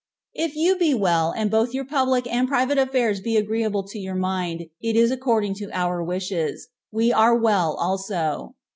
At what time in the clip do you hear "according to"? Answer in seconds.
5.11-5.69